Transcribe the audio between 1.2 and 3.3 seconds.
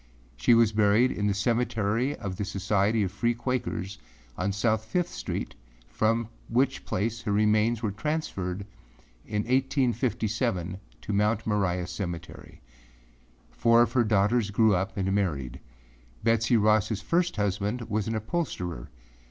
the Cemetery of the Society of